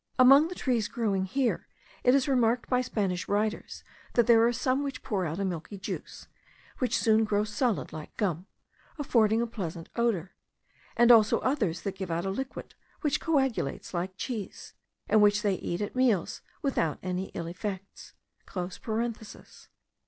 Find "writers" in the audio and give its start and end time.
3.27-3.83